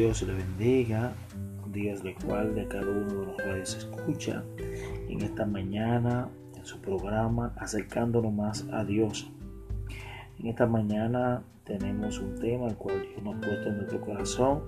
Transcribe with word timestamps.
Dios 0.00 0.22
le 0.22 0.32
bendiga, 0.32 1.12
Dios 1.74 2.02
le 2.02 2.14
cual 2.14 2.54
de 2.54 2.66
cada 2.68 2.88
uno 2.90 3.20
de 3.20 3.26
los 3.26 3.36
reyes 3.36 3.74
escucha 3.74 4.42
en 5.10 5.20
esta 5.20 5.44
mañana 5.44 6.26
en 6.56 6.64
su 6.64 6.80
programa 6.80 7.52
acercándonos 7.58 8.32
más 8.32 8.66
a 8.72 8.82
Dios. 8.82 9.30
En 10.38 10.46
esta 10.46 10.66
mañana 10.66 11.42
tenemos 11.64 12.18
un 12.18 12.34
tema 12.36 12.68
al 12.68 12.78
cual 12.78 13.02
Dios 13.02 13.22
nos 13.22 13.34
ha 13.34 13.40
puesto 13.40 13.68
en 13.68 13.76
nuestro 13.76 14.00
corazón 14.00 14.62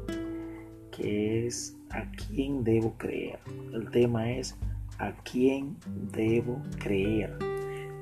que 0.91 1.47
es 1.47 1.79
a 1.89 2.05
quién 2.11 2.63
debo 2.63 2.93
creer. 2.99 3.39
El 3.73 3.91
tema 3.91 4.31
es 4.31 4.55
a 4.99 5.13
quién 5.25 5.79
debo 6.13 6.61
creer. 6.79 7.39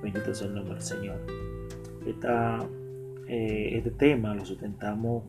Bendito 0.02 0.34
sea 0.34 0.48
el 0.48 0.54
nombre 0.56 0.74
del 0.74 0.82
Señor. 0.82 1.20
Eh, 3.28 3.76
este 3.76 3.90
tema 3.92 4.34
lo 4.34 4.44
sustentamos 4.44 5.22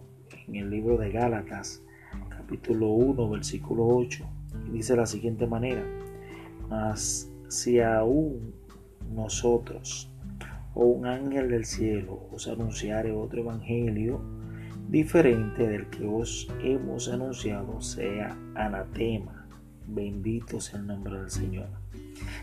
en 0.47 0.55
el 0.55 0.72
libro 0.72 0.97
de 0.97 1.11
Gálatas, 1.11 1.83
capítulo 2.51 2.87
1, 2.87 3.29
versículo 3.29 3.87
8, 3.87 4.25
y 4.67 4.71
dice 4.71 4.93
la 4.97 5.05
siguiente 5.05 5.47
manera, 5.47 5.85
mas 6.69 7.31
si 7.47 7.79
aún 7.79 8.53
nosotros 9.09 10.11
o 10.73 10.83
un 10.83 11.05
ángel 11.05 11.49
del 11.49 11.63
cielo 11.63 12.27
os 12.29 12.49
anunciare 12.49 13.13
otro 13.13 13.39
evangelio 13.39 14.19
diferente 14.89 15.65
del 15.65 15.89
que 15.89 16.05
os 16.05 16.49
hemos 16.61 17.07
anunciado, 17.07 17.79
sea 17.79 18.37
anatema. 18.55 19.47
Bendito 19.88 20.59
sea 20.59 20.81
el 20.81 20.88
nombre 20.88 21.19
del 21.19 21.29
Señor. 21.29 21.69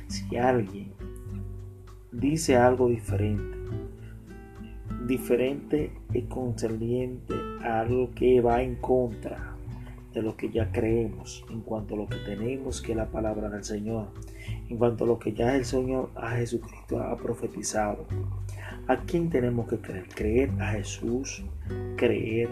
Si 0.07 0.39
alguien 0.39 0.95
dice 2.13 2.57
algo 2.57 2.89
diferente, 2.89 3.59
diferente 5.07 5.93
y 6.15 6.23
concerniente 6.23 7.35
a 7.63 7.81
algo 7.81 8.11
que 8.15 8.41
va 8.41 8.63
en 8.63 8.77
contra 8.77 9.58
de 10.19 10.25
lo 10.25 10.37
que 10.37 10.51
ya 10.51 10.73
creemos, 10.73 11.45
en 11.49 11.61
cuanto 11.61 11.95
a 11.95 11.99
lo 11.99 12.09
que 12.09 12.17
tenemos, 12.17 12.83
que 12.83 12.91
es 12.91 12.97
la 12.97 13.07
palabra 13.07 13.49
del 13.49 13.63
Señor, 13.63 14.09
en 14.69 14.77
cuanto 14.77 15.05
a 15.05 15.07
lo 15.07 15.19
que 15.19 15.33
ya 15.33 15.55
el 15.55 15.65
Señor 15.65 16.11
a 16.17 16.31
Jesucristo 16.31 17.01
ha 17.01 17.17
profetizado. 17.17 18.05
¿A 18.89 18.97
quién 19.05 19.31
tenemos 19.31 19.69
que 19.69 19.79
creer? 19.79 20.09
Creer 20.09 20.51
a 20.61 20.73
Jesús, 20.73 21.45
creer 21.97 22.49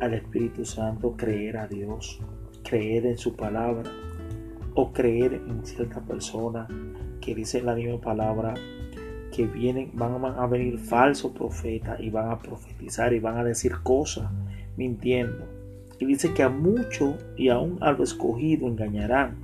al 0.00 0.14
Espíritu 0.14 0.64
Santo, 0.64 1.16
creer 1.16 1.56
a 1.56 1.66
Dios, 1.66 2.20
creer 2.62 3.06
en 3.06 3.18
su 3.18 3.34
palabra 3.34 3.90
o 4.74 4.92
creer 4.92 5.34
en 5.34 5.66
cierta 5.66 6.00
persona 6.00 6.68
que 7.20 7.34
dice 7.34 7.60
la 7.60 7.74
misma 7.74 8.00
palabra 8.00 8.54
que 9.34 9.46
vienen, 9.46 9.90
van 9.94 10.24
a 10.24 10.46
venir 10.46 10.78
falsos 10.78 11.32
profetas 11.32 11.98
y 12.00 12.08
van 12.08 12.30
a 12.30 12.38
profetizar 12.38 13.12
y 13.12 13.18
van 13.18 13.36
a 13.36 13.44
decir 13.44 13.72
cosas 13.82 14.30
mintiendo. 14.76 15.59
Y 16.00 16.06
dice 16.06 16.32
que 16.32 16.42
a 16.42 16.48
muchos 16.48 17.14
y 17.36 17.50
aún 17.50 17.78
a 17.80 17.92
lo 17.92 18.02
escogido 18.02 18.66
engañarán. 18.66 19.36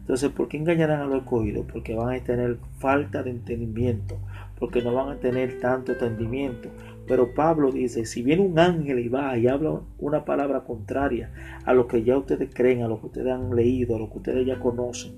Entonces, 0.00 0.30
¿por 0.30 0.48
qué 0.48 0.56
engañarán 0.56 1.02
a 1.02 1.04
lo 1.04 1.18
escogido? 1.18 1.64
Porque 1.64 1.94
van 1.94 2.16
a 2.16 2.24
tener 2.24 2.56
falta 2.78 3.22
de 3.22 3.30
entendimiento, 3.30 4.18
porque 4.58 4.82
no 4.82 4.92
van 4.92 5.10
a 5.10 5.20
tener 5.20 5.60
tanto 5.60 5.92
entendimiento. 5.92 6.70
Pero 7.06 7.34
Pablo 7.34 7.70
dice, 7.70 8.06
si 8.06 8.22
viene 8.22 8.42
un 8.42 8.58
ángel 8.58 8.98
y 8.98 9.08
va 9.08 9.36
y 9.36 9.46
habla 9.46 9.82
una 9.98 10.24
palabra 10.24 10.60
contraria 10.60 11.30
a 11.64 11.74
lo 11.74 11.86
que 11.86 12.02
ya 12.02 12.16
ustedes 12.16 12.50
creen, 12.52 12.82
a 12.82 12.88
lo 12.88 12.98
que 12.98 13.06
ustedes 13.06 13.32
han 13.32 13.54
leído, 13.54 13.94
a 13.94 13.98
lo 13.98 14.10
que 14.10 14.18
ustedes 14.18 14.46
ya 14.46 14.58
conocen, 14.58 15.12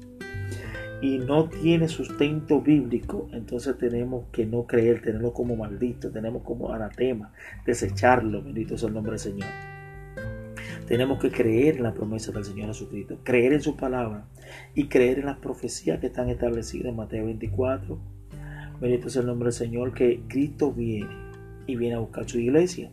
y 1.01 1.19
no 1.19 1.49
tiene 1.49 1.89
sustento 1.89 2.61
bíblico, 2.61 3.29
entonces 3.33 3.79
tenemos 3.79 4.27
que 4.33 4.47
no 4.47 4.67
creer, 4.67 5.01
tenerlo 5.01 5.33
como 5.33 5.57
maldito, 5.57 6.11
tenemos 6.11 6.43
como 6.43 6.73
anatema, 6.73 7.33
desecharlo, 7.65 8.43
bendito 8.43 8.77
sea 8.77 8.89
el 8.89 8.95
nombre 8.95 9.13
del 9.13 9.21
Señor. 9.21 9.72
Tenemos 10.87 11.19
que 11.21 11.31
creer 11.31 11.77
en 11.77 11.85
la 11.85 11.95
promesa 11.95 12.33
del 12.33 12.45
Señor 12.45 12.69
Jesucristo, 12.69 13.19
creer 13.23 13.53
en 13.53 13.63
su 13.63 13.77
palabra 13.77 14.27
y 14.75 14.89
creer 14.89 15.21
en 15.21 15.27
las 15.27 15.39
profecías 15.39 16.01
que 16.01 16.09
están 16.09 16.29
establecidas 16.29 16.91
en 16.91 16.97
Mateo 16.97 17.27
24. 17.27 17.99
Bendito 18.81 19.09
sea 19.09 19.21
el 19.21 19.29
nombre 19.29 19.47
del 19.47 19.55
Señor, 19.55 19.95
que 19.95 20.23
Cristo 20.29 20.73
viene 20.73 21.15
y 21.67 21.77
viene 21.77 21.95
a 21.95 22.01
buscar 22.01 22.29
su 22.29 22.39
iglesia. 22.39 22.91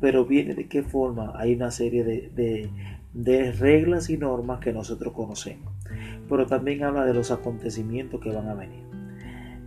Pero 0.00 0.26
viene 0.26 0.54
de 0.54 0.68
qué 0.68 0.82
forma? 0.82 1.32
Hay 1.36 1.54
una 1.54 1.70
serie 1.70 2.04
de, 2.04 2.70
de 3.12 3.52
reglas 3.52 4.10
y 4.10 4.18
normas 4.18 4.60
que 4.60 4.72
nosotros 4.72 5.12
conocemos 5.12 5.72
pero 6.28 6.46
también 6.46 6.82
habla 6.82 7.04
de 7.04 7.14
los 7.14 7.30
acontecimientos 7.30 8.20
que 8.20 8.30
van 8.30 8.48
a 8.48 8.54
venir. 8.54 8.84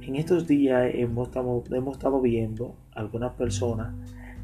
En 0.02 0.16
estos 0.16 0.48
días 0.48 0.92
hemos 0.94 1.28
estado, 1.28 1.64
hemos 1.72 1.98
estado 1.98 2.22
viendo 2.22 2.76
algunas 2.94 3.34
personas 3.34 3.94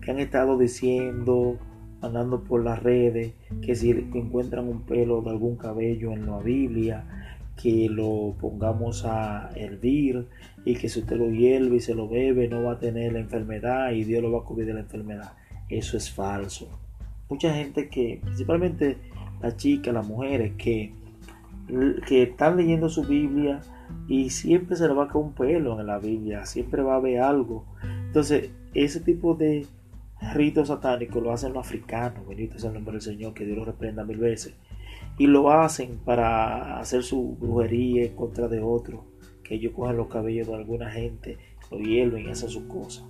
que 0.01 0.12
han 0.12 0.19
estado 0.19 0.57
diciendo, 0.57 1.57
andando 2.01 2.44
por 2.44 2.63
las 2.63 2.81
redes, 2.81 3.34
que 3.62 3.75
si 3.75 3.91
encuentran 3.91 4.67
un 4.67 4.81
pelo 4.81 5.22
de 5.22 5.29
algún 5.29 5.56
cabello 5.56 6.12
en 6.13 6.25
la 6.25 6.39
Biblia, 6.39 7.06
que 7.62 7.88
lo 7.89 8.35
pongamos 8.39 9.06
a 9.06 9.51
hervir 9.56 10.28
y 10.66 10.75
que 10.75 10.90
si 10.90 11.00
usted 11.00 11.17
lo 11.17 11.29
hierve 11.29 11.75
y 11.75 11.79
se 11.79 11.94
lo 11.94 12.07
bebe 12.07 12.47
no 12.47 12.63
va 12.63 12.73
a 12.73 12.79
tener 12.79 13.13
la 13.13 13.19
enfermedad 13.19 13.91
y 13.91 14.03
Dios 14.03 14.23
lo 14.23 14.31
va 14.31 14.40
a 14.40 14.44
cubrir 14.44 14.67
de 14.67 14.73
la 14.73 14.79
enfermedad. 14.79 15.34
Eso 15.69 15.97
es 15.97 16.11
falso. 16.11 16.67
Mucha 17.29 17.53
gente 17.53 17.88
que, 17.88 18.19
principalmente 18.23 18.97
las 19.41 19.57
chicas, 19.57 19.94
las 19.94 20.07
mujeres, 20.07 20.53
que 20.57 20.94
que 22.06 22.23
están 22.23 22.57
leyendo 22.57 22.90
su 22.90 23.03
Biblia 23.03 23.61
y 24.07 24.29
siempre 24.29 24.75
se 24.75 24.88
le 24.88 24.94
va 24.94 25.06
a 25.06 25.07
caer 25.07 25.23
un 25.23 25.34
pelo 25.34 25.79
en 25.79 25.88
la 25.88 26.00
Biblia, 26.00 26.45
siempre 26.45 26.81
va 26.81 26.94
a 26.94 26.97
haber 26.97 27.22
algo. 27.22 27.66
Entonces, 28.07 28.50
ese 28.73 29.00
tipo 29.00 29.35
de 29.35 29.67
ritos 30.34 30.68
satánicos 30.68 31.22
lo 31.22 31.32
hacen 31.32 31.54
los 31.54 31.66
africanos, 31.66 32.28
bendito 32.28 32.59
sea 32.59 32.70
el 32.70 32.76
nombre 32.76 32.94
del 32.94 33.02
Señor, 33.02 33.34
que 33.34 33.46
Dios 33.46 33.58
lo 33.58 33.66
reprenda 33.66 34.04
mil 34.04 34.18
veces. 34.18 34.54
Y 35.18 35.28
lo 35.28 35.52
hacen 35.52 35.98
para 36.06 36.80
hacer 36.80 37.04
su 37.04 37.36
brujería 37.40 38.06
en 38.06 38.16
contra 38.16 38.48
de 38.48 38.62
otros, 38.62 39.02
que 39.44 39.56
ellos 39.56 39.74
cogen 39.76 39.98
los 39.98 40.08
cabellos 40.08 40.48
de 40.48 40.56
alguna 40.56 40.90
gente, 40.90 41.38
lo 41.70 41.80
hierven 41.80 42.26
y 42.26 42.30
hacen 42.30 42.50
sus 42.50 42.64
cosas. 42.64 43.04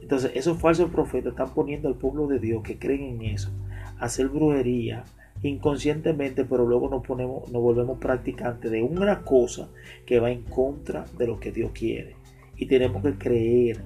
Entonces, 0.00 0.32
esos 0.34 0.58
falsos 0.58 0.90
profetas 0.90 1.32
están 1.32 1.54
poniendo 1.54 1.88
al 1.88 1.94
pueblo 1.94 2.26
de 2.26 2.38
Dios 2.38 2.62
que 2.62 2.78
creen 2.78 3.02
en 3.02 3.22
eso, 3.22 3.50
hacer 3.98 4.28
brujería, 4.28 5.04
inconscientemente, 5.42 6.44
pero 6.44 6.66
luego 6.66 6.88
nos 6.88 7.06
ponemos, 7.06 7.50
nos 7.50 7.62
volvemos 7.62 7.98
practicantes 7.98 8.70
de 8.70 8.82
una 8.82 9.22
cosa 9.22 9.68
que 10.06 10.20
va 10.20 10.30
en 10.30 10.42
contra 10.42 11.06
de 11.18 11.26
lo 11.26 11.40
que 11.40 11.52
Dios 11.52 11.72
quiere. 11.72 12.16
Y 12.56 12.66
tenemos 12.66 13.02
que 13.02 13.14
creer, 13.14 13.82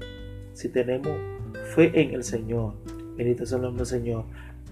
si 0.52 0.68
tenemos 0.68 1.16
fe 1.74 2.00
en 2.00 2.14
el 2.14 2.24
Señor, 2.24 2.74
bendito 3.16 3.46
sea 3.46 3.56
el 3.56 3.62
nombre 3.62 3.80
del 3.80 3.86
Señor, 3.86 4.24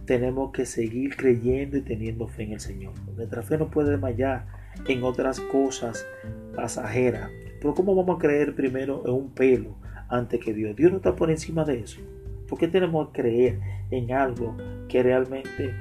tenemos 0.07 0.53
que 0.53 0.65
seguir 0.67 1.17
creyendo 1.17 1.77
y 1.77 1.83
teniendo 1.83 2.29
fe 2.29 2.45
en 2.45 2.53
el 2.53 2.61
Señor. 2.61 2.93
Nuestra 3.17 3.43
fe 3.43 3.59
no 3.59 3.69
puede 3.69 3.91
desmayar 3.91 4.47
en 4.87 5.03
otras 5.03 5.41
cosas 5.41 6.07
pasajeras. 6.55 7.31
Pero 7.61 7.75
¿cómo 7.75 7.95
vamos 7.95 8.17
a 8.17 8.21
creer 8.21 8.55
primero 8.55 9.03
en 9.05 9.13
un 9.13 9.31
pelo 9.31 9.77
antes 10.09 10.41
que 10.41 10.55
Dios? 10.55 10.77
Dios 10.77 10.91
no 10.91 10.99
está 10.99 11.17
por 11.17 11.31
encima 11.31 11.65
de 11.65 11.81
eso. 11.81 12.01
¿Por 12.49 12.59
qué 12.59 12.69
tenemos 12.69 13.09
que 13.09 13.23
creer 13.23 13.61
en 13.91 14.13
algo 14.13 14.57
que 14.89 15.03
realmente 15.03 15.75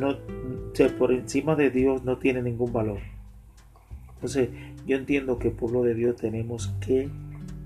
no, 0.00 0.16
por 0.96 1.12
encima 1.12 1.56
de 1.56 1.70
Dios 1.70 2.04
no 2.04 2.18
tiene 2.18 2.42
ningún 2.42 2.72
valor? 2.72 3.00
Entonces, 4.14 4.50
yo 4.86 4.96
entiendo 4.96 5.38
que 5.38 5.50
pueblo 5.50 5.82
de 5.82 5.94
Dios 5.94 6.16
tenemos 6.16 6.68
que 6.80 7.08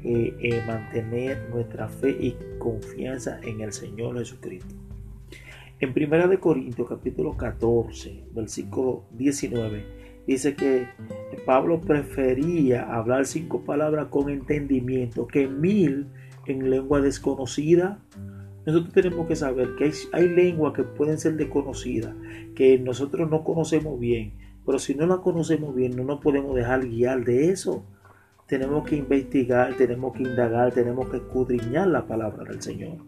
eh, 0.04 0.62
mantener 0.66 1.48
nuestra 1.50 1.88
fe 1.88 2.10
y 2.10 2.36
confianza 2.58 3.40
en 3.42 3.60
el 3.60 3.72
Señor 3.72 4.18
Jesucristo. 4.18 4.74
En 5.82 5.90
1 5.90 6.28
de 6.28 6.38
Corintios 6.38 6.88
capítulo 6.88 7.36
14, 7.36 8.26
versículo 8.32 9.04
19, 9.12 9.84
dice 10.28 10.54
que 10.54 10.86
Pablo 11.44 11.80
prefería 11.80 12.94
hablar 12.94 13.26
cinco 13.26 13.62
palabras 13.64 14.06
con 14.06 14.30
entendimiento 14.30 15.26
que 15.26 15.48
mil 15.48 16.06
en 16.46 16.70
lengua 16.70 17.00
desconocida. 17.00 17.98
Nosotros 18.64 18.94
tenemos 18.94 19.26
que 19.26 19.34
saber 19.34 19.74
que 19.76 19.90
hay, 20.12 20.28
lenguas 20.28 20.72
que 20.72 20.84
pueden 20.84 21.18
ser 21.18 21.34
desconocidas, 21.34 22.14
que 22.54 22.78
nosotros 22.78 23.28
no 23.28 23.42
conocemos 23.42 23.98
bien, 23.98 24.34
pero 24.64 24.78
si 24.78 24.94
no 24.94 25.06
la 25.06 25.16
conocemos 25.16 25.74
bien 25.74 25.96
no 25.96 26.04
nos 26.04 26.20
podemos 26.20 26.54
dejar 26.54 26.86
guiar 26.86 27.24
de 27.24 27.48
eso. 27.50 27.84
Tenemos 28.52 28.86
que 28.86 28.96
investigar, 28.96 29.74
tenemos 29.78 30.12
que 30.12 30.24
indagar, 30.24 30.74
tenemos 30.74 31.08
que 31.08 31.16
escudriñar 31.16 31.88
la 31.88 32.06
palabra 32.06 32.44
del 32.44 32.60
Señor 32.60 32.98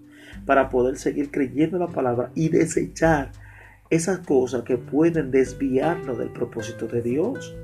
para 0.46 0.70
poder 0.70 0.96
seguir 0.96 1.30
creyendo 1.30 1.78
la 1.78 1.88
palabra 1.88 2.30
y 2.34 2.48
desechar 2.48 3.30
esas 3.90 4.20
cosas 4.20 4.62
que 4.62 4.78
pueden 4.78 5.30
desviarnos 5.30 6.16
del 6.16 6.30
propósito 6.30 6.86
de 6.86 7.02
Dios. 7.02 7.54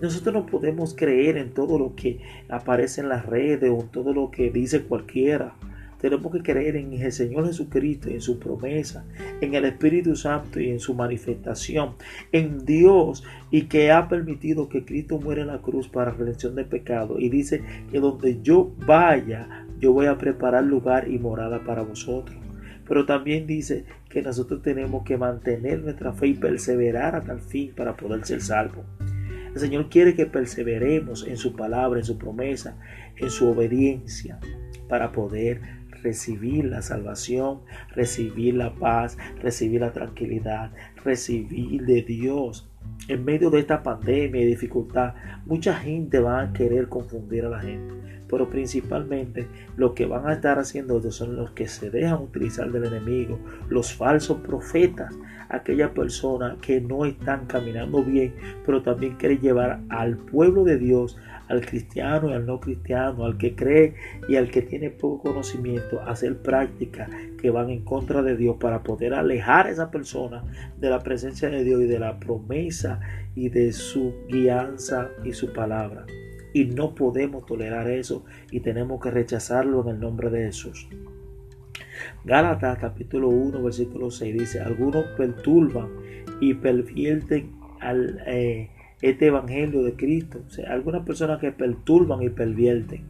Nosotros 0.00 0.34
no 0.34 0.46
podemos 0.46 0.94
creer 0.96 1.36
en 1.36 1.52
todo 1.52 1.78
lo 1.78 1.94
que 1.94 2.20
aparece 2.48 3.02
en 3.02 3.10
las 3.10 3.26
redes 3.26 3.70
o 3.70 3.82
en 3.82 3.88
todo 3.88 4.14
lo 4.14 4.30
que 4.30 4.50
dice 4.50 4.84
cualquiera. 4.84 5.56
Tenemos 6.00 6.32
que 6.32 6.42
creer 6.42 6.76
en 6.76 6.92
el 6.94 7.12
Señor 7.12 7.46
Jesucristo, 7.46 8.08
en 8.08 8.20
su 8.20 8.38
promesa, 8.38 9.04
en 9.40 9.54
el 9.54 9.66
Espíritu 9.66 10.16
Santo 10.16 10.58
y 10.58 10.70
en 10.70 10.80
su 10.80 10.94
manifestación, 10.94 11.94
en 12.32 12.64
Dios 12.64 13.22
y 13.50 13.62
que 13.62 13.92
ha 13.92 14.08
permitido 14.08 14.68
que 14.68 14.84
Cristo 14.84 15.20
muera 15.20 15.42
en 15.42 15.48
la 15.48 15.60
cruz 15.60 15.88
para 15.88 16.12
redención 16.12 16.54
de 16.54 16.64
pecado. 16.64 17.18
Y 17.18 17.28
dice 17.28 17.62
que 17.90 18.00
donde 18.00 18.40
yo 18.42 18.72
vaya, 18.86 19.66
yo 19.78 19.92
voy 19.92 20.06
a 20.06 20.16
preparar 20.18 20.64
lugar 20.64 21.08
y 21.08 21.18
morada 21.18 21.62
para 21.64 21.82
vosotros. 21.82 22.36
pero 22.88 23.06
también 23.06 23.46
dice 23.46 23.84
que 24.08 24.20
nosotros 24.20 24.62
tenemos 24.62 25.04
que 25.04 25.16
mantener 25.16 25.80
nuestra 25.80 26.12
fe 26.12 26.28
y 26.28 26.34
perseverar 26.34 27.14
hasta 27.14 27.32
el 27.32 27.40
fin 27.40 27.72
para 27.76 27.96
poder 27.96 28.24
ser 28.26 28.40
salvos. 28.40 28.84
El 29.54 29.60
Señor 29.60 29.88
quiere 29.88 30.14
que 30.14 30.26
perseveremos 30.26 31.26
en 31.26 31.36
su 31.36 31.54
palabra, 31.54 32.00
en 32.00 32.04
su 32.04 32.18
promesa, 32.18 32.76
en 33.16 33.30
su 33.30 33.48
obediencia, 33.48 34.40
para 34.88 35.12
poder 35.12 35.60
recibir 36.02 36.64
la 36.64 36.82
salvación, 36.82 37.60
recibir 37.94 38.54
la 38.54 38.74
paz, 38.74 39.16
recibir 39.40 39.80
la 39.80 39.92
tranquilidad, 39.92 40.72
recibir 41.04 41.84
de 41.84 42.02
Dios. 42.02 42.70
En 43.08 43.24
medio 43.24 43.50
de 43.50 43.60
esta 43.60 43.82
pandemia 43.82 44.42
y 44.42 44.46
dificultad, 44.46 45.14
mucha 45.46 45.74
gente 45.74 46.20
va 46.20 46.42
a 46.42 46.52
querer 46.52 46.88
confundir 46.88 47.44
a 47.44 47.50
la 47.50 47.60
gente 47.60 48.19
pero 48.30 48.48
principalmente 48.48 49.48
lo 49.76 49.94
que 49.94 50.06
van 50.06 50.26
a 50.28 50.34
estar 50.34 50.58
haciendo 50.58 51.00
son 51.10 51.34
los 51.34 51.50
que 51.50 51.66
se 51.66 51.90
dejan 51.90 52.22
utilizar 52.22 52.70
del 52.70 52.84
enemigo, 52.84 53.38
los 53.68 53.92
falsos 53.92 54.38
profetas, 54.38 55.14
aquellas 55.48 55.90
personas 55.90 56.56
que 56.58 56.80
no 56.80 57.04
están 57.04 57.46
caminando 57.46 58.04
bien, 58.04 58.34
pero 58.64 58.82
también 58.82 59.16
quieren 59.16 59.40
llevar 59.40 59.80
al 59.88 60.16
pueblo 60.16 60.62
de 60.62 60.78
Dios, 60.78 61.18
al 61.48 61.66
cristiano 61.66 62.30
y 62.30 62.34
al 62.34 62.46
no 62.46 62.60
cristiano, 62.60 63.24
al 63.24 63.36
que 63.36 63.56
cree 63.56 63.94
y 64.28 64.36
al 64.36 64.48
que 64.48 64.62
tiene 64.62 64.90
poco 64.90 65.30
conocimiento, 65.30 66.00
hacer 66.02 66.36
prácticas 66.36 67.10
que 67.40 67.50
van 67.50 67.70
en 67.70 67.84
contra 67.84 68.22
de 68.22 68.36
Dios 68.36 68.56
para 68.60 68.84
poder 68.84 69.14
alejar 69.14 69.66
a 69.66 69.70
esa 69.70 69.90
persona 69.90 70.44
de 70.78 70.88
la 70.88 71.00
presencia 71.00 71.50
de 71.50 71.64
Dios 71.64 71.82
y 71.82 71.86
de 71.86 71.98
la 71.98 72.20
promesa 72.20 73.00
y 73.34 73.48
de 73.48 73.72
su 73.72 74.14
guianza 74.28 75.08
y 75.24 75.32
su 75.32 75.52
palabra 75.52 76.06
y 76.52 76.64
no 76.66 76.94
podemos 76.94 77.46
tolerar 77.46 77.90
eso 77.90 78.24
y 78.50 78.60
tenemos 78.60 79.00
que 79.00 79.10
rechazarlo 79.10 79.82
en 79.82 79.96
el 79.96 80.00
nombre 80.00 80.30
de 80.30 80.46
Jesús. 80.46 80.88
Gálatas 82.24 82.78
capítulo 82.78 83.28
1 83.28 83.62
versículo 83.62 84.10
6 84.10 84.38
dice, 84.38 84.60
algunos 84.60 85.04
perturban 85.16 85.88
y 86.40 86.54
pervierten 86.54 87.52
al, 87.80 88.22
eh, 88.26 88.70
este 89.02 89.26
evangelio 89.26 89.82
de 89.82 89.94
Cristo. 89.94 90.42
O 90.46 90.50
sea, 90.50 90.72
algunas 90.72 91.04
personas 91.04 91.40
que 91.40 91.52
perturban 91.52 92.22
y 92.22 92.30
pervierten, 92.30 93.02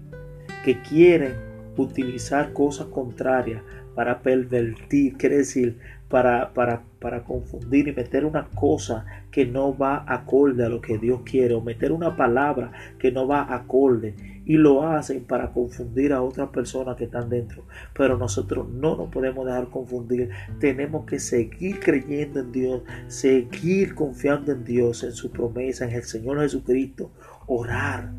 que 0.64 0.80
quieren 0.82 1.32
utilizar 1.76 2.52
cosas 2.52 2.86
contrarias 2.88 3.62
para 3.94 4.20
pervertir, 4.22 5.16
quiere 5.16 5.38
decir, 5.38 5.78
para, 6.10 6.52
para, 6.52 6.82
para 6.98 7.22
confundir 7.22 7.86
y 7.86 7.92
meter 7.92 8.24
una 8.24 8.48
cosa 8.48 9.06
que 9.30 9.46
no 9.46 9.78
va 9.78 10.04
acorde 10.08 10.66
a 10.66 10.68
lo 10.68 10.80
que 10.80 10.98
Dios 10.98 11.20
quiere 11.24 11.54
o 11.54 11.60
meter 11.60 11.92
una 11.92 12.16
palabra 12.16 12.72
que 12.98 13.12
no 13.12 13.28
va 13.28 13.54
acorde 13.54 14.42
y 14.44 14.56
lo 14.56 14.82
hacen 14.82 15.22
para 15.22 15.52
confundir 15.52 16.12
a 16.12 16.20
otras 16.20 16.48
personas 16.48 16.96
que 16.96 17.04
están 17.04 17.30
dentro. 17.30 17.62
Pero 17.96 18.18
nosotros 18.18 18.68
no 18.68 18.96
nos 18.96 19.08
podemos 19.08 19.46
dejar 19.46 19.68
confundir. 19.68 20.30
Tenemos 20.58 21.06
que 21.06 21.20
seguir 21.20 21.78
creyendo 21.78 22.40
en 22.40 22.50
Dios, 22.50 22.82
seguir 23.06 23.94
confiando 23.94 24.50
en 24.50 24.64
Dios, 24.64 25.04
en 25.04 25.12
su 25.12 25.30
promesa, 25.30 25.84
en 25.84 25.92
el 25.92 26.02
Señor 26.02 26.40
Jesucristo, 26.40 27.12
orar. 27.46 28.10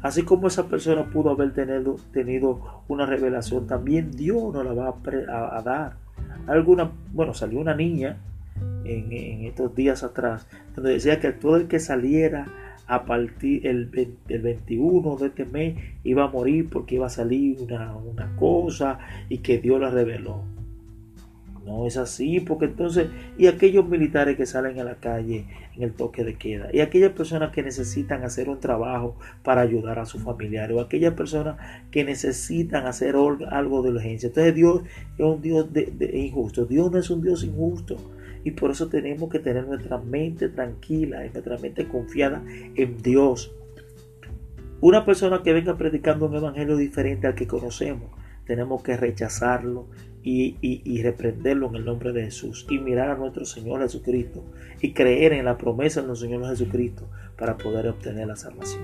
Así 0.00 0.22
como 0.22 0.46
esa 0.46 0.68
persona 0.68 1.10
pudo 1.10 1.30
haber 1.30 1.52
tenido, 1.52 1.96
tenido 2.12 2.82
una 2.88 3.04
revelación, 3.04 3.66
también 3.66 4.10
Dios 4.10 4.54
nos 4.54 4.64
la 4.64 4.72
va 4.72 4.96
a, 5.28 5.58
a 5.58 5.62
dar 5.62 6.05
alguna, 6.46 6.92
bueno, 7.12 7.34
salió 7.34 7.60
una 7.60 7.74
niña 7.74 8.18
en, 8.84 9.44
estos 9.44 9.74
días 9.74 10.02
atrás, 10.02 10.46
donde 10.74 10.92
decía 10.92 11.20
que 11.20 11.32
todo 11.32 11.56
el 11.56 11.68
que 11.68 11.80
saliera 11.80 12.46
a 12.86 13.04
partir 13.04 13.66
el, 13.66 13.86
21 13.86 15.16
de 15.16 15.26
este 15.26 15.44
mes 15.44 15.76
iba 16.04 16.24
a 16.24 16.28
morir 16.28 16.68
porque 16.70 16.94
iba 16.94 17.06
a 17.06 17.10
salir 17.10 17.58
una, 17.60 17.96
una 17.96 18.36
cosa 18.36 18.98
y 19.28 19.38
que 19.38 19.58
Dios 19.58 19.80
la 19.80 19.90
reveló. 19.90 20.55
No 21.66 21.84
es 21.84 21.96
así, 21.96 22.38
porque 22.38 22.66
entonces, 22.66 23.08
y 23.36 23.48
aquellos 23.48 23.88
militares 23.88 24.36
que 24.36 24.46
salen 24.46 24.78
a 24.78 24.84
la 24.84 24.94
calle 24.94 25.46
en 25.74 25.82
el 25.82 25.92
toque 25.92 26.22
de 26.22 26.36
queda, 26.36 26.68
y 26.72 26.78
aquellas 26.78 27.10
personas 27.10 27.50
que 27.50 27.64
necesitan 27.64 28.22
hacer 28.22 28.48
un 28.48 28.60
trabajo 28.60 29.16
para 29.42 29.62
ayudar 29.62 29.98
a 29.98 30.06
su 30.06 30.20
familiar, 30.20 30.72
o 30.72 30.80
aquellas 30.80 31.14
personas 31.14 31.56
que 31.90 32.04
necesitan 32.04 32.86
hacer 32.86 33.16
algo 33.16 33.82
de 33.82 33.90
urgencia. 33.90 34.28
Entonces 34.28 34.54
Dios 34.54 34.82
es 35.18 35.24
un 35.24 35.42
Dios 35.42 35.72
de, 35.72 36.10
injusto, 36.14 36.66
Dios 36.66 36.92
no 36.92 36.98
es 36.98 37.10
un 37.10 37.20
Dios 37.20 37.42
injusto. 37.42 37.96
Y 38.44 38.52
por 38.52 38.70
eso 38.70 38.88
tenemos 38.88 39.28
que 39.28 39.40
tener 39.40 39.66
nuestra 39.66 39.98
mente 39.98 40.48
tranquila 40.48 41.26
y 41.26 41.30
nuestra 41.30 41.58
mente 41.58 41.88
confiada 41.88 42.44
en 42.76 43.02
Dios. 43.02 43.52
Una 44.80 45.04
persona 45.04 45.42
que 45.42 45.52
venga 45.52 45.76
predicando 45.76 46.26
un 46.26 46.36
evangelio 46.36 46.76
diferente 46.76 47.26
al 47.26 47.34
que 47.34 47.48
conocemos, 47.48 48.08
tenemos 48.46 48.84
que 48.84 48.96
rechazarlo 48.96 49.88
y, 50.28 51.02
reprenderlo 51.02 51.68
en 51.68 51.76
el 51.76 51.84
nombre 51.84 52.12
de 52.12 52.24
Jesús 52.24 52.66
y 52.68 52.78
mirar 52.78 53.10
a 53.10 53.16
nuestro 53.16 53.44
Señor 53.44 53.80
Jesucristo 53.82 54.44
y 54.80 54.92
creer 54.92 55.32
en 55.32 55.44
la 55.44 55.56
promesa 55.56 56.00
de 56.00 56.08
nuestro 56.08 56.28
Señor 56.28 56.48
Jesucristo 56.48 57.08
para 57.38 57.56
poder 57.56 57.86
obtener 57.86 58.26
la 58.26 58.34
salvación. 58.34 58.82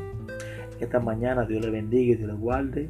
Esta 0.80 1.00
mañana 1.00 1.44
Dios 1.44 1.64
le 1.64 1.70
bendiga 1.70 2.12
y 2.12 2.16
Dios 2.16 2.28
le 2.28 2.36
guarde. 2.36 2.88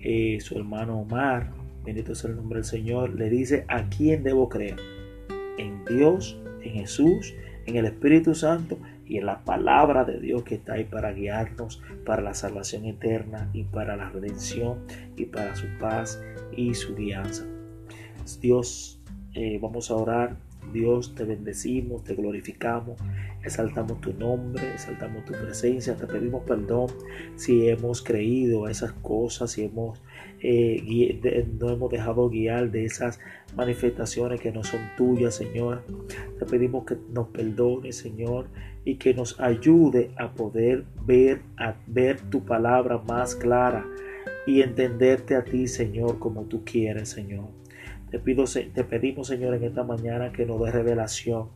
Eh, 0.00 0.38
su 0.40 0.56
hermano 0.58 1.00
Omar, 1.00 1.50
bendito 1.82 2.14
sea 2.14 2.30
el 2.30 2.36
nombre 2.36 2.58
del 2.58 2.66
Señor, 2.66 3.14
le 3.14 3.30
dice 3.30 3.64
a 3.68 3.88
quién 3.88 4.22
debo 4.22 4.50
creer. 4.50 4.76
En 5.56 5.82
Dios, 5.86 6.38
en 6.62 6.74
Jesús, 6.74 7.34
en 7.64 7.76
el 7.76 7.86
Espíritu 7.86 8.34
Santo 8.34 8.78
y 9.06 9.16
en 9.16 9.24
la 9.24 9.44
palabra 9.44 10.04
de 10.04 10.20
Dios 10.20 10.42
que 10.42 10.56
está 10.56 10.74
ahí 10.74 10.84
para 10.84 11.12
guiarnos 11.12 11.82
para 12.04 12.20
la 12.20 12.34
salvación 12.34 12.84
eterna 12.84 13.48
y 13.54 13.64
para 13.64 13.96
la 13.96 14.10
redención 14.10 14.80
y 15.16 15.24
para 15.24 15.56
su 15.56 15.66
paz 15.80 16.22
y 16.54 16.74
su 16.74 16.94
guianza. 16.94 17.46
Dios, 18.40 19.00
eh, 19.34 19.58
vamos 19.60 19.90
a 19.90 19.94
orar. 19.94 20.36
Dios, 20.72 21.14
te 21.14 21.24
bendecimos, 21.24 22.04
te 22.04 22.14
glorificamos, 22.14 23.00
exaltamos 23.42 24.00
tu 24.02 24.12
nombre, 24.12 24.70
exaltamos 24.74 25.24
tu 25.24 25.32
presencia, 25.32 25.96
te 25.96 26.06
pedimos 26.06 26.42
perdón 26.44 26.88
si 27.36 27.68
hemos 27.68 28.02
creído 28.02 28.66
a 28.66 28.70
esas 28.70 28.92
cosas, 28.92 29.52
si 29.52 29.64
hemos, 29.64 30.02
eh, 30.40 31.46
no 31.58 31.70
hemos 31.70 31.90
dejado 31.90 32.28
guiar 32.28 32.70
de 32.70 32.84
esas 32.84 33.18
manifestaciones 33.56 34.40
que 34.40 34.52
no 34.52 34.62
son 34.62 34.80
tuyas, 34.96 35.36
Señor. 35.36 35.84
Te 36.38 36.44
pedimos 36.44 36.84
que 36.84 36.96
nos 37.14 37.28
perdone, 37.28 37.92
Señor, 37.92 38.48
y 38.84 38.96
que 38.96 39.14
nos 39.14 39.40
ayude 39.40 40.10
a 40.16 40.32
poder 40.32 40.84
ver, 41.06 41.40
a 41.56 41.74
ver 41.86 42.20
tu 42.20 42.44
palabra 42.44 42.98
más 42.98 43.34
clara 43.34 43.86
y 44.46 44.62
entenderte 44.62 45.34
a 45.34 45.44
ti, 45.44 45.66
Señor, 45.66 46.18
como 46.18 46.44
tú 46.44 46.62
quieres, 46.64 47.08
Señor. 47.10 47.48
Te, 48.10 48.18
pido, 48.18 48.44
te 48.44 48.84
pedimos, 48.84 49.26
Señor, 49.26 49.54
en 49.54 49.64
esta 49.64 49.84
mañana 49.84 50.32
que 50.32 50.46
nos 50.46 50.62
dé 50.62 50.70
revelación. 50.70 51.48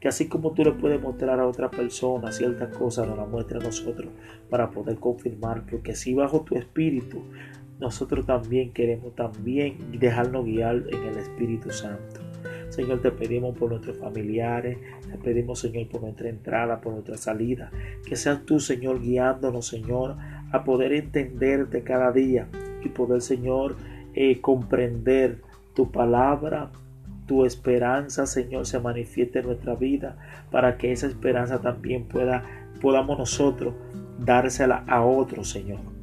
Que 0.00 0.08
así 0.08 0.28
como 0.28 0.52
tú 0.52 0.64
le 0.64 0.72
puedes 0.72 1.00
mostrar 1.00 1.40
a 1.40 1.46
otra 1.46 1.70
persona 1.70 2.30
ciertas 2.30 2.76
cosas, 2.76 3.08
nos 3.08 3.16
la 3.16 3.24
muestre 3.24 3.58
a 3.58 3.62
nosotros 3.62 4.10
para 4.50 4.70
poder 4.70 4.96
confirmar. 4.96 5.64
Porque 5.70 5.94
si 5.94 6.12
bajo 6.14 6.42
tu 6.42 6.56
espíritu, 6.56 7.22
nosotros 7.80 8.26
también 8.26 8.72
queremos 8.72 9.14
también 9.14 9.78
dejarnos 9.98 10.44
guiar 10.44 10.84
en 10.88 11.02
el 11.04 11.18
Espíritu 11.18 11.70
Santo. 11.70 12.20
Señor, 12.68 13.00
te 13.00 13.10
pedimos 13.10 13.56
por 13.56 13.70
nuestros 13.70 13.98
familiares, 13.98 14.78
te 15.10 15.18
pedimos, 15.18 15.60
Señor, 15.60 15.88
por 15.88 16.02
nuestra 16.02 16.28
entrada, 16.28 16.80
por 16.80 16.92
nuestra 16.92 17.16
salida. 17.16 17.70
Que 18.04 18.16
seas 18.16 18.44
tú, 18.44 18.58
Señor, 18.58 19.00
guiándonos, 19.00 19.66
Señor, 19.66 20.16
a 20.50 20.64
poder 20.64 20.92
entenderte 20.92 21.82
cada 21.82 22.10
día 22.10 22.48
y 22.84 22.88
poder, 22.88 23.22
Señor, 23.22 23.76
eh, 24.14 24.40
comprender 24.40 25.40
tu 25.74 25.90
palabra, 25.90 26.70
tu 27.26 27.44
esperanza, 27.44 28.26
Señor, 28.26 28.66
se 28.66 28.78
manifieste 28.78 29.40
en 29.40 29.46
nuestra 29.46 29.74
vida 29.74 30.16
para 30.50 30.76
que 30.76 30.92
esa 30.92 31.06
esperanza 31.06 31.60
también 31.60 32.04
pueda, 32.04 32.44
podamos 32.80 33.18
nosotros 33.18 33.74
dársela 34.18 34.84
a 34.86 35.04
otros, 35.04 35.50
Señor. 35.50 35.93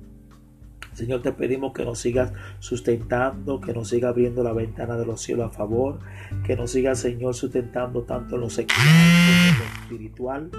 Señor, 0.94 1.22
te 1.22 1.32
pedimos 1.32 1.74
que 1.74 1.86
nos 1.86 2.00
sigas 2.00 2.34
sustentando, 2.60 3.62
que 3.62 3.74
nos 3.74 3.90
siga 3.90 4.10
abriendo 4.10 4.44
la 4.44 4.54
ventana 4.54 4.98
de 4.98 5.06
los 5.06 5.22
cielos 5.22 5.48
a 5.48 5.50
favor, 5.50 6.00
que 6.44 6.56
nos 6.56 6.72
siga, 6.72 6.96
Señor, 6.96 7.34
sustentando 7.34 8.04
tanto 8.04 8.36
en 8.36 8.42
lo 8.42 8.48
como 8.48 8.66
en 8.68 9.58
lo 9.58 9.64
espiritual. 9.82 10.52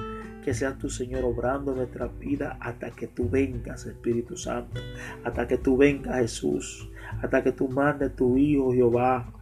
Que 0.43 0.55
seas 0.55 0.77
tu 0.77 0.91
Señor 0.91 1.23
obrando 1.25 1.73
nuestra 1.73 2.09
vida 2.09 2.57
hasta 2.61 2.91
que 2.91 3.07
tú 3.07 3.31
vengas, 3.31 3.87
Espíritu 3.87 4.37
Santo, 4.37 4.81
hasta 5.23 5.47
que 5.47 5.57
tú 5.57 5.77
vengas, 5.77 6.17
Jesús 6.17 6.89
hasta 7.21 7.43
que 7.43 7.53
tú 7.53 7.69
mandes 7.69 8.15
tu 8.17 8.37
Hijo 8.37 8.73
Jehová. 8.73 9.33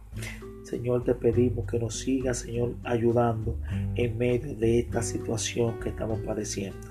Señor, 0.63 1.03
te 1.03 1.15
pedimos 1.15 1.65
que 1.69 1.79
nos 1.79 1.99
sigas, 1.99 2.39
Señor, 2.39 2.75
ayudando 2.83 3.57
en 3.95 4.17
medio 4.17 4.55
de 4.55 4.79
esta 4.79 5.01
situación 5.01 5.79
que 5.79 5.89
estamos 5.89 6.19
padeciendo. 6.21 6.87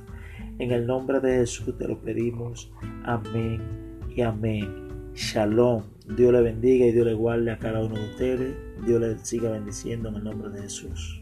En 0.58 0.70
el 0.70 0.86
nombre 0.86 1.20
de 1.20 1.38
Jesús 1.38 1.76
te 1.78 1.88
lo 1.88 1.98
pedimos. 1.98 2.70
Amén 3.04 3.89
y 4.14 4.22
amén. 4.22 5.12
Shalom. 5.14 5.82
Dios 6.16 6.32
le 6.32 6.40
bendiga 6.40 6.86
y 6.86 6.92
Dios 6.92 7.06
le 7.06 7.14
guarde 7.14 7.50
a 7.50 7.58
cada 7.58 7.80
uno 7.80 7.94
de 7.94 8.04
ustedes. 8.04 8.56
Dios 8.86 9.00
le 9.00 9.18
siga 9.18 9.50
bendiciendo 9.50 10.08
en 10.08 10.16
el 10.16 10.24
nombre 10.24 10.50
de 10.50 10.62
Jesús. 10.62 11.19